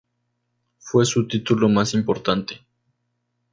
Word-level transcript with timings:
Fue 0.79 1.05
su 1.05 1.27
título 1.27 1.69
más 1.69 1.93
importante. 1.93 2.65